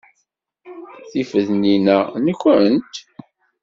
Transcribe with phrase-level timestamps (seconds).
[1.09, 2.93] Tifednin-a nkent?